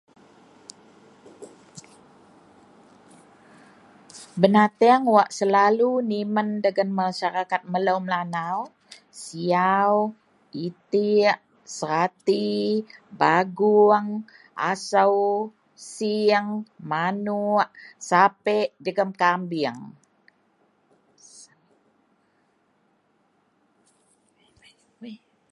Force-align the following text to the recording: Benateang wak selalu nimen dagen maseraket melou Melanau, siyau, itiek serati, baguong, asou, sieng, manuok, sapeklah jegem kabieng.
Benateang 4.41 5.03
wak 5.15 5.29
selalu 5.39 5.89
nimen 6.11 6.49
dagen 6.63 6.89
maseraket 6.99 7.61
melou 7.71 7.97
Melanau, 8.05 8.57
siyau, 9.23 9.95
itiek 10.67 11.37
serati, 11.75 12.51
baguong, 13.21 14.07
asou, 14.71 15.17
sieng, 15.93 16.47
manuok, 16.91 17.69
sapeklah 18.07 18.73
jegem 18.85 19.09
kabieng. 19.21 19.79